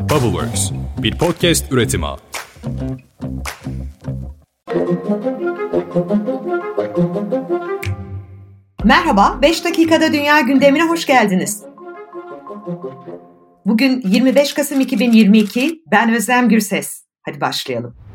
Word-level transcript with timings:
Bubbleworks, 0.00 0.70
bir 0.98 1.18
podcast 1.18 1.72
üretimi. 1.72 2.06
Merhaba, 8.84 9.38
5 9.42 9.64
dakikada 9.64 10.12
dünya 10.12 10.40
gündemine 10.40 10.88
hoş 10.88 11.06
geldiniz. 11.06 11.64
Bugün 13.66 14.02
25 14.04 14.54
Kasım 14.54 14.80
2022, 14.80 15.82
ben 15.92 16.14
Özlem 16.14 16.48
Gürses. 16.48 17.04
Hadi 17.26 17.40
başlayalım. 17.40 18.09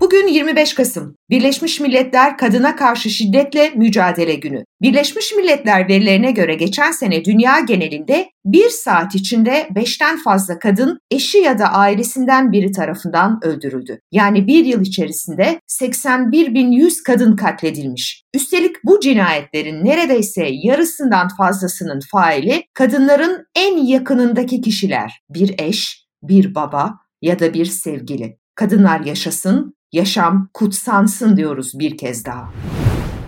Bugün 0.00 0.26
25 0.26 0.74
Kasım, 0.74 1.16
Birleşmiş 1.30 1.80
Milletler 1.80 2.36
Kadına 2.36 2.76
Karşı 2.76 3.10
Şiddetle 3.10 3.70
Mücadele 3.70 4.34
Günü. 4.34 4.64
Birleşmiş 4.82 5.32
Milletler 5.36 5.88
verilerine 5.88 6.30
göre 6.30 6.54
geçen 6.54 6.92
sene 6.92 7.24
dünya 7.24 7.60
genelinde 7.60 8.30
bir 8.44 8.68
saat 8.68 9.14
içinde 9.14 9.68
5'ten 9.74 10.18
fazla 10.22 10.58
kadın 10.58 10.98
eşi 11.10 11.38
ya 11.38 11.58
da 11.58 11.64
ailesinden 11.72 12.52
biri 12.52 12.72
tarafından 12.72 13.38
öldürüldü. 13.42 14.00
Yani 14.12 14.46
bir 14.46 14.64
yıl 14.64 14.80
içerisinde 14.80 15.60
81.100 15.68 17.02
kadın 17.06 17.36
katledilmiş. 17.36 18.24
Üstelik 18.34 18.76
bu 18.84 19.00
cinayetlerin 19.00 19.84
neredeyse 19.84 20.48
yarısından 20.52 21.28
fazlasının 21.38 22.00
faili 22.12 22.64
kadınların 22.74 23.46
en 23.56 23.76
yakınındaki 23.76 24.60
kişiler. 24.60 25.20
Bir 25.30 25.54
eş, 25.58 26.06
bir 26.22 26.54
baba 26.54 26.94
ya 27.22 27.38
da 27.38 27.54
bir 27.54 27.64
sevgili. 27.64 28.38
Kadınlar 28.54 29.00
yaşasın, 29.00 29.77
yaşam 29.92 30.48
kutsansın 30.54 31.36
diyoruz 31.36 31.78
bir 31.78 31.96
kez 31.96 32.24
daha. 32.24 32.48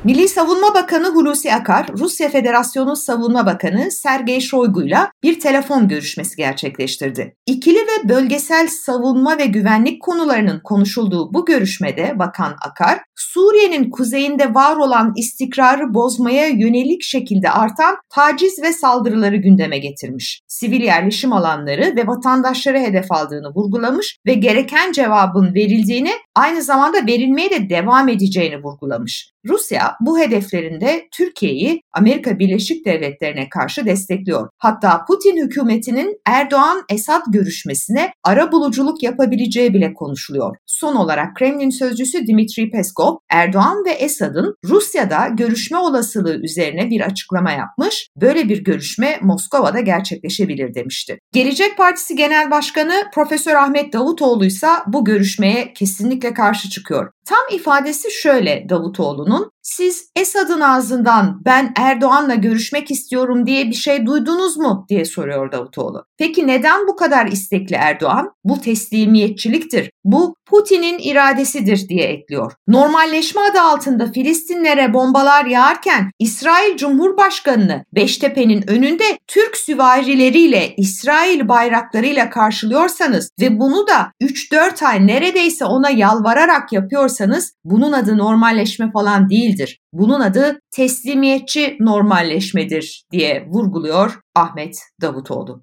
Milli 0.04 0.28
Savunma 0.28 0.74
Bakanı 0.74 1.06
Hulusi 1.06 1.54
Akar, 1.54 1.86
Rusya 1.98 2.28
Federasyonu 2.28 2.96
Savunma 2.96 3.46
Bakanı 3.46 3.90
Sergey 3.90 4.40
Shoigu'yla 4.40 5.12
bir 5.22 5.40
telefon 5.40 5.88
görüşmesi 5.88 6.36
gerçekleştirdi. 6.36 7.36
İkili 7.46 7.78
ve 7.78 8.08
bölgesel 8.08 8.68
savunma 8.68 9.38
ve 9.38 9.46
güvenlik 9.46 10.02
konularının 10.02 10.60
konuşulduğu 10.64 11.34
bu 11.34 11.44
görüşmede 11.44 12.18
Bakan 12.18 12.56
Akar, 12.68 13.00
Suriye'nin 13.20 13.90
kuzeyinde 13.90 14.54
var 14.54 14.76
olan 14.76 15.12
istikrarı 15.16 15.94
bozmaya 15.94 16.46
yönelik 16.46 17.02
şekilde 17.02 17.50
artan 17.50 17.96
taciz 18.08 18.62
ve 18.62 18.72
saldırıları 18.72 19.36
gündeme 19.36 19.78
getirmiş. 19.78 20.40
Sivil 20.46 20.80
yerleşim 20.80 21.32
alanları 21.32 21.96
ve 21.96 22.06
vatandaşları 22.06 22.78
hedef 22.78 23.12
aldığını 23.12 23.54
vurgulamış 23.54 24.16
ve 24.26 24.34
gereken 24.34 24.92
cevabın 24.92 25.54
verildiğini 25.54 26.10
aynı 26.34 26.62
zamanda 26.62 27.06
verilmeye 27.06 27.50
de 27.50 27.70
devam 27.70 28.08
edeceğini 28.08 28.62
vurgulamış. 28.62 29.30
Rusya 29.48 29.96
bu 30.00 30.18
hedeflerinde 30.18 31.08
Türkiye'yi 31.12 31.82
Amerika 31.92 32.38
Birleşik 32.38 32.86
Devletleri'ne 32.86 33.48
karşı 33.48 33.84
destekliyor. 33.84 34.48
Hatta 34.58 35.04
Putin 35.04 35.44
hükümetinin 35.44 36.20
Erdoğan-Esad 36.26 37.22
görüşmesine 37.32 38.12
ara 38.24 38.52
buluculuk 38.52 39.02
yapabileceği 39.02 39.74
bile 39.74 39.94
konuşuluyor. 39.94 40.56
Son 40.66 40.96
olarak 40.96 41.36
Kremlin 41.36 41.70
sözcüsü 41.70 42.26
Dmitri 42.26 42.70
Peskov, 42.70 43.09
Erdoğan 43.30 43.84
ve 43.86 43.90
Esad'ın 43.90 44.54
Rusya'da 44.64 45.28
görüşme 45.28 45.78
olasılığı 45.78 46.36
üzerine 46.42 46.90
bir 46.90 47.00
açıklama 47.00 47.52
yapmış. 47.52 48.08
Böyle 48.16 48.48
bir 48.48 48.64
görüşme 48.64 49.18
Moskova'da 49.22 49.80
gerçekleşebilir 49.80 50.74
demişti. 50.74 51.18
Gelecek 51.32 51.76
Partisi 51.76 52.16
Genel 52.16 52.50
Başkanı 52.50 53.04
Profesör 53.14 53.54
Ahmet 53.54 53.92
Davutoğlu 53.92 54.44
ise 54.44 54.68
bu 54.86 55.04
görüşmeye 55.04 55.72
kesinlikle 55.72 56.34
karşı 56.34 56.70
çıkıyor. 56.70 57.10
Tam 57.26 57.56
ifadesi 57.56 58.10
şöyle 58.10 58.66
Davutoğlu'nun, 58.68 59.50
siz 59.62 60.10
Esad'ın 60.16 60.60
ağzından 60.60 61.42
ben 61.44 61.72
Erdoğan'la 61.76 62.34
görüşmek 62.34 62.90
istiyorum 62.90 63.46
diye 63.46 63.66
bir 63.66 63.74
şey 63.74 64.06
duydunuz 64.06 64.56
mu 64.56 64.86
diye 64.88 65.04
soruyor 65.04 65.52
Davutoğlu. 65.52 66.04
Peki 66.18 66.46
neden 66.46 66.86
bu 66.86 66.96
kadar 66.96 67.26
istekli 67.26 67.76
Erdoğan? 67.76 68.30
Bu 68.44 68.60
teslimiyetçiliktir. 68.60 69.90
Bu 70.04 70.34
Putin'in 70.46 70.98
iradesidir 70.98 71.88
diye 71.88 72.04
ekliyor. 72.04 72.52
Normalleşme 72.68 73.40
adı 73.40 73.60
altında 73.60 74.12
Filistinlere 74.12 74.94
bombalar 74.94 75.44
yağarken 75.44 76.10
İsrail 76.18 76.76
Cumhurbaşkanı'nı 76.76 77.84
Beştepe'nin 77.94 78.70
önünde 78.70 79.04
Türk 79.26 79.56
süvarileriyle 79.56 80.74
İsrail 80.76 81.48
bayraklarıyla 81.48 82.30
karşılıyorsanız 82.30 83.30
ve 83.40 83.58
bunu 83.58 83.86
da 83.86 84.12
3-4 84.22 84.86
ay 84.86 85.06
neredeyse 85.06 85.64
ona 85.64 85.90
yalvararak 85.90 86.72
yapıyorsanız 86.72 87.52
bunun 87.64 87.92
adı 87.92 88.18
normalleşme 88.18 88.90
falan 88.92 89.28
değildir. 89.50 89.80
Bunun 89.92 90.20
adı 90.20 90.60
teslimiyetçi 90.70 91.76
normalleşmedir 91.80 93.04
diye 93.12 93.46
vurguluyor 93.48 94.20
Ahmet 94.34 94.78
Davutoğlu. 95.00 95.62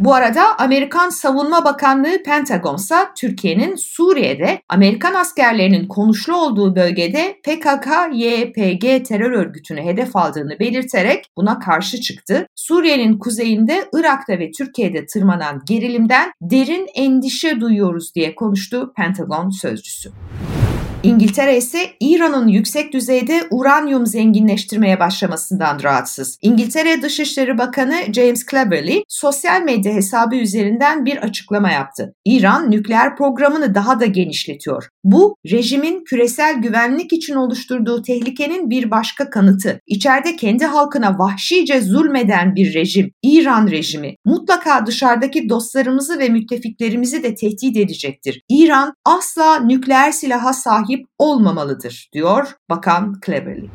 Bu 0.00 0.14
arada 0.14 0.58
Amerikan 0.58 1.08
Savunma 1.08 1.64
Bakanlığı 1.64 2.22
Pentagon 2.24 2.76
ise 2.76 2.94
Türkiye'nin 3.18 3.76
Suriye'de 3.76 4.60
Amerikan 4.68 5.14
askerlerinin 5.14 5.88
konuşlu 5.88 6.36
olduğu 6.36 6.76
bölgede 6.76 7.36
PKK-YPG 7.46 9.04
terör 9.04 9.30
örgütünü 9.30 9.82
hedef 9.82 10.16
aldığını 10.16 10.58
belirterek 10.60 11.24
buna 11.36 11.58
karşı 11.58 12.00
çıktı. 12.00 12.46
Suriye'nin 12.54 13.18
kuzeyinde 13.18 13.84
Irak'ta 13.92 14.38
ve 14.38 14.50
Türkiye'de 14.50 15.06
tırmanan 15.06 15.62
gerilimden 15.68 16.32
derin 16.42 16.86
endişe 16.94 17.60
duyuyoruz 17.60 18.14
diye 18.14 18.34
konuştu 18.34 18.92
Pentagon 18.96 19.50
sözcüsü. 19.50 20.10
İngiltere 21.04 21.56
ise 21.56 21.78
İran'ın 22.00 22.48
yüksek 22.48 22.92
düzeyde 22.92 23.40
uranyum 23.50 24.06
zenginleştirmeye 24.06 25.00
başlamasından 25.00 25.82
rahatsız. 25.82 26.38
İngiltere 26.42 27.02
Dışişleri 27.02 27.58
Bakanı 27.58 27.96
James 28.12 28.46
Cleverly 28.50 29.02
sosyal 29.08 29.62
medya 29.62 29.92
hesabı 29.94 30.36
üzerinden 30.36 31.06
bir 31.06 31.16
açıklama 31.16 31.70
yaptı. 31.70 32.14
İran 32.24 32.70
nükleer 32.70 33.16
programını 33.16 33.74
daha 33.74 34.00
da 34.00 34.06
genişletiyor. 34.06 34.88
Bu 35.04 35.36
rejimin 35.50 36.04
küresel 36.04 36.54
güvenlik 36.54 37.12
için 37.12 37.34
oluşturduğu 37.34 38.02
tehlikenin 38.02 38.70
bir 38.70 38.90
başka 38.90 39.30
kanıtı. 39.30 39.80
İçeride 39.86 40.36
kendi 40.36 40.64
halkına 40.64 41.18
vahşice 41.18 41.80
zulmeden 41.80 42.54
bir 42.54 42.74
rejim, 42.74 43.10
İran 43.22 43.68
rejimi 43.68 44.14
mutlaka 44.24 44.86
dışarıdaki 44.86 45.48
dostlarımızı 45.48 46.18
ve 46.18 46.28
müttefiklerimizi 46.28 47.22
de 47.22 47.34
tehdit 47.34 47.76
edecektir. 47.76 48.42
İran 48.48 48.94
asla 49.04 49.60
nükleer 49.60 50.12
silaha 50.12 50.52
sahip 50.52 51.06
olmamalıdır 51.18 52.08
diyor 52.12 52.52
Bakan 52.70 53.20
Cleverly. 53.26 53.68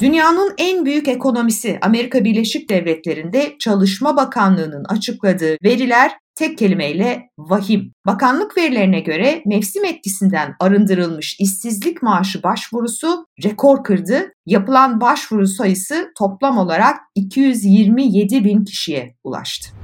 Dünyanın 0.00 0.54
en 0.58 0.84
büyük 0.86 1.08
ekonomisi 1.08 1.78
Amerika 1.82 2.24
Birleşik 2.24 2.68
Devletleri'nde 2.70 3.56
Çalışma 3.58 4.16
Bakanlığı'nın 4.16 4.84
açıkladığı 4.84 5.56
veriler 5.64 6.12
tek 6.34 6.58
kelimeyle 6.58 7.30
vahim. 7.38 7.92
Bakanlık 8.06 8.56
verilerine 8.56 9.00
göre 9.00 9.42
mevsim 9.46 9.84
etkisinden 9.84 10.54
arındırılmış 10.60 11.36
işsizlik 11.40 12.02
maaşı 12.02 12.42
başvurusu 12.42 13.26
rekor 13.44 13.84
kırdı. 13.84 14.32
Yapılan 14.46 15.00
başvuru 15.00 15.46
sayısı 15.46 16.12
toplam 16.18 16.58
olarak 16.58 16.96
227 17.14 18.44
bin 18.44 18.64
kişiye 18.64 19.16
ulaştı. 19.24 19.83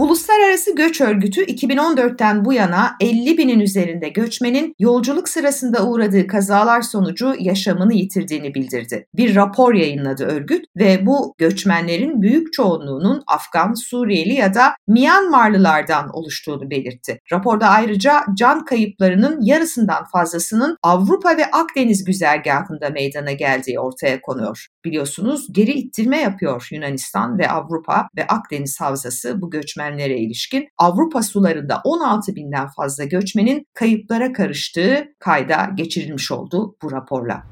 Uluslararası 0.00 0.74
Göç 0.74 1.00
Örgütü 1.00 1.44
2014'ten 1.44 2.44
bu 2.44 2.52
yana 2.52 2.96
50 3.00 3.38
binin 3.38 3.60
üzerinde 3.60 4.08
göçmenin 4.08 4.74
yolculuk 4.78 5.28
sırasında 5.28 5.86
uğradığı 5.86 6.26
kazalar 6.26 6.82
sonucu 6.82 7.34
yaşamını 7.38 7.94
yitirdiğini 7.94 8.54
bildirdi. 8.54 9.06
Bir 9.16 9.34
rapor 9.34 9.74
yayınladı 9.74 10.24
örgüt 10.24 10.64
ve 10.76 11.06
bu 11.06 11.34
göçmenlerin 11.38 12.22
büyük 12.22 12.52
çoğunluğunun 12.52 13.22
Afgan, 13.26 13.74
Suriyeli 13.74 14.34
ya 14.34 14.54
da 14.54 14.74
Myanmarlılardan 14.88 16.08
oluştuğunu 16.12 16.70
belirtti. 16.70 17.20
Raporda 17.32 17.68
ayrıca 17.68 18.20
can 18.34 18.64
kayıplarının 18.64 19.40
yarısından 19.42 20.04
fazlasının 20.12 20.76
Avrupa 20.82 21.36
ve 21.36 21.44
Akdeniz 21.50 22.04
güzergahında 22.04 22.90
meydana 22.90 23.32
geldiği 23.32 23.80
ortaya 23.80 24.20
konuyor. 24.20 24.66
Biliyorsunuz 24.84 25.52
geri 25.52 25.70
ittirme 25.70 26.20
yapıyor 26.20 26.68
Yunanistan 26.72 27.38
ve 27.38 27.50
Avrupa 27.50 28.08
ve 28.16 28.26
Akdeniz 28.26 28.80
havzası 28.80 29.40
bu 29.40 29.50
göçmen 29.50 29.89
göçmenlere 29.90 30.18
ilişkin 30.18 30.68
Avrupa 30.78 31.22
sularında 31.22 31.80
16 31.84 32.36
binden 32.36 32.68
fazla 32.76 33.04
göçmenin 33.04 33.66
kayıplara 33.74 34.32
karıştığı 34.32 35.04
kayda 35.18 35.70
geçirilmiş 35.74 36.32
oldu 36.32 36.76
bu 36.82 36.92
raporla. 36.92 37.42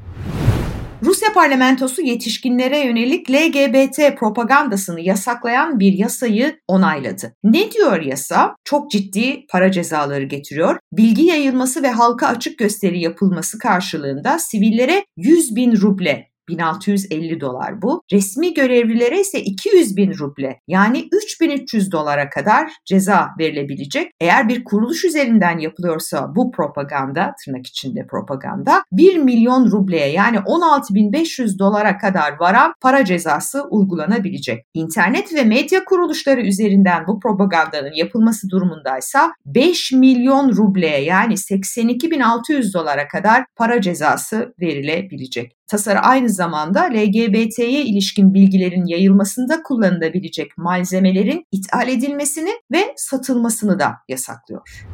Rusya 1.02 1.32
parlamentosu 1.34 2.02
yetişkinlere 2.02 2.78
yönelik 2.78 3.30
LGBT 3.30 4.18
propagandasını 4.18 5.00
yasaklayan 5.00 5.80
bir 5.80 5.92
yasayı 5.92 6.58
onayladı. 6.68 7.34
Ne 7.44 7.72
diyor 7.72 8.02
yasa? 8.02 8.54
Çok 8.64 8.90
ciddi 8.90 9.46
para 9.50 9.72
cezaları 9.72 10.24
getiriyor. 10.24 10.78
Bilgi 10.92 11.22
yayılması 11.22 11.82
ve 11.82 11.90
halka 11.90 12.26
açık 12.26 12.58
gösteri 12.58 13.00
yapılması 13.00 13.58
karşılığında 13.58 14.38
sivillere 14.38 15.04
100 15.16 15.56
bin 15.56 15.72
ruble 15.76 16.28
1650 16.48 17.40
dolar 17.40 17.82
bu. 17.82 18.02
Resmi 18.12 18.54
görevlilere 18.54 19.20
ise 19.20 19.42
200 19.42 19.96
bin 19.96 20.18
ruble 20.18 20.60
yani 20.68 21.08
3300 21.12 21.92
dolara 21.92 22.30
kadar 22.30 22.72
ceza 22.84 23.28
verilebilecek. 23.38 24.10
Eğer 24.20 24.48
bir 24.48 24.64
kuruluş 24.64 25.04
üzerinden 25.04 25.58
yapılıyorsa 25.58 26.36
bu 26.36 26.50
propaganda, 26.52 27.34
tırnak 27.44 27.66
içinde 27.66 28.06
propaganda, 28.06 28.82
1 28.92 29.16
milyon 29.16 29.70
rubleye 29.70 30.12
yani 30.12 30.36
16.500 30.36 31.58
dolara 31.58 31.98
kadar 31.98 32.32
varan 32.40 32.72
para 32.80 33.04
cezası 33.04 33.64
uygulanabilecek. 33.70 34.64
İnternet 34.74 35.34
ve 35.34 35.44
medya 35.44 35.84
kuruluşları 35.84 36.40
üzerinden 36.40 37.06
bu 37.06 37.20
propagandanın 37.20 37.92
yapılması 37.94 38.50
durumundaysa 38.50 39.32
5 39.46 39.92
milyon 39.92 40.56
rubleye 40.56 41.04
yani 41.04 41.34
82.600 41.34 42.74
dolara 42.74 43.08
kadar 43.08 43.44
para 43.56 43.80
cezası 43.80 44.54
verilebilecek. 44.60 45.57
Tasarı 45.68 45.98
aynı 45.98 46.28
zamanda 46.28 46.80
LGBT'ye 46.80 47.82
ilişkin 47.84 48.34
bilgilerin 48.34 48.86
yayılmasında 48.86 49.62
kullanılabilecek 49.62 50.58
malzemelerin 50.58 51.44
ithal 51.52 51.88
edilmesini 51.88 52.50
ve 52.72 52.94
satılmasını 52.96 53.78
da 53.78 53.92
yasaklıyor. 54.08 54.86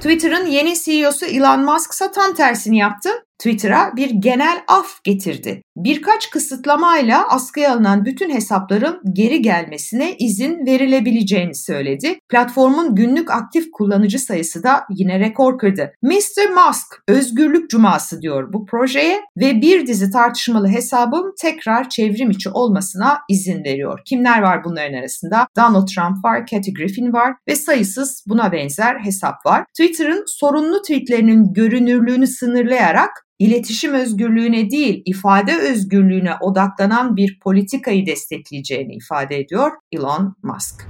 Twitter'ın 0.00 0.46
yeni 0.46 0.74
CEO'su 0.74 1.26
Elon 1.26 1.64
Musk 1.64 1.92
ise 1.92 2.12
tam 2.12 2.34
tersini 2.34 2.78
yaptı. 2.78 3.10
Twitter'a 3.38 3.96
bir 3.96 4.10
genel 4.10 4.58
af 4.68 5.04
getirdi. 5.04 5.62
Birkaç 5.76 6.30
kısıtlamayla 6.30 7.28
askıya 7.28 7.72
alınan 7.72 8.04
bütün 8.04 8.30
hesapların 8.30 9.00
geri 9.12 9.42
gelmesine 9.42 10.16
izin 10.16 10.66
verilebileceğini 10.66 11.54
söyledi. 11.54 12.18
Platformun 12.28 12.94
günlük 12.94 13.30
aktif 13.30 13.70
kullanıcı 13.72 14.18
sayısı 14.18 14.62
da 14.62 14.84
yine 14.90 15.20
rekor 15.20 15.58
kırdı. 15.58 15.92
Mr. 16.02 16.50
Musk 16.54 17.02
özgürlük 17.08 17.70
cuması 17.70 18.22
diyor 18.22 18.52
bu 18.52 18.66
projeye 18.66 19.20
ve 19.36 19.60
bir 19.60 19.86
dizi 19.86 20.10
tartışmalı 20.10 20.68
hesabın 20.68 21.34
tekrar 21.40 21.88
çevrim 21.88 22.30
içi 22.30 22.50
olmasına 22.50 23.18
izin 23.28 23.64
veriyor. 23.64 24.00
Kimler 24.06 24.42
var 24.42 24.64
bunların 24.64 24.98
arasında? 24.98 25.46
Donald 25.56 25.88
Trump 25.88 26.24
var, 26.24 26.46
Kathy 26.46 26.72
Griffin 26.72 27.12
var 27.12 27.34
ve 27.48 27.56
sayısız 27.56 28.24
buna 28.28 28.52
benzer 28.52 28.98
hesap 28.98 29.46
var. 29.46 29.64
Twitter'ın 29.78 30.24
sorunlu 30.26 30.82
tweetlerinin 30.82 31.52
görünürlüğünü 31.52 32.26
sınırlayarak 32.26 33.25
iletişim 33.38 33.94
özgürlüğüne 33.94 34.70
değil 34.70 35.02
ifade 35.04 35.56
özgürlüğüne 35.56 36.34
odaklanan 36.40 37.16
bir 37.16 37.38
politikayı 37.40 38.06
destekleyeceğini 38.06 38.94
ifade 38.94 39.38
ediyor 39.38 39.70
Elon 39.92 40.34
Musk. 40.42 40.86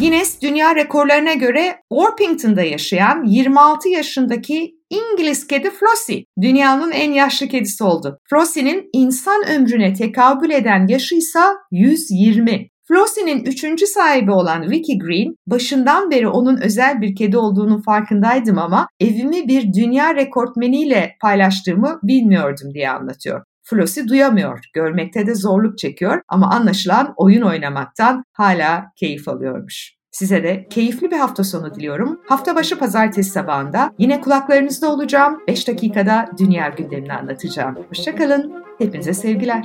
Guinness 0.00 0.42
dünya 0.42 0.74
rekorlarına 0.74 1.32
göre 1.32 1.76
Orpington'da 1.90 2.62
yaşayan 2.62 3.24
26 3.24 3.88
yaşındaki 3.88 4.74
İngiliz 4.90 5.46
kedi 5.46 5.70
Flossie 5.70 6.24
dünyanın 6.40 6.90
en 6.90 7.12
yaşlı 7.12 7.48
kedisi 7.48 7.84
oldu. 7.84 8.18
Flossie'nin 8.30 8.90
insan 8.92 9.48
ömrüne 9.48 9.94
tekabül 9.94 10.50
eden 10.50 10.86
yaşı 10.86 11.14
ise 11.14 11.40
120. 11.70 12.68
Flossie'nin 12.88 13.44
üçüncü 13.44 13.86
sahibi 13.86 14.30
olan 14.30 14.70
Vicky 14.70 14.98
Green, 14.98 15.34
başından 15.46 16.10
beri 16.10 16.28
onun 16.28 16.60
özel 16.60 17.00
bir 17.00 17.16
kedi 17.16 17.38
olduğunu 17.38 17.82
farkındaydım 17.82 18.58
ama 18.58 18.88
evimi 19.00 19.48
bir 19.48 19.72
dünya 19.72 20.14
rekortmeniyle 20.14 21.16
paylaştığımı 21.20 22.00
bilmiyordum 22.02 22.74
diye 22.74 22.90
anlatıyor. 22.90 23.44
Flossie 23.64 24.08
duyamıyor, 24.08 24.60
görmekte 24.74 25.26
de 25.26 25.34
zorluk 25.34 25.78
çekiyor 25.78 26.20
ama 26.28 26.50
anlaşılan 26.50 27.14
oyun 27.16 27.42
oynamaktan 27.42 28.24
hala 28.32 28.84
keyif 28.96 29.28
alıyormuş. 29.28 29.94
Size 30.10 30.42
de 30.42 30.66
keyifli 30.70 31.10
bir 31.10 31.16
hafta 31.16 31.44
sonu 31.44 31.74
diliyorum. 31.74 32.20
Hafta 32.28 32.56
başı 32.56 32.78
pazartesi 32.78 33.30
sabahında 33.30 33.90
yine 33.98 34.20
kulaklarınızda 34.20 34.92
olacağım. 34.92 35.38
5 35.48 35.68
dakikada 35.68 36.26
dünya 36.38 36.68
gündemini 36.68 37.12
anlatacağım. 37.12 37.76
Hoşçakalın. 37.88 38.64
Hepinize 38.78 39.14
sevgiler. 39.14 39.64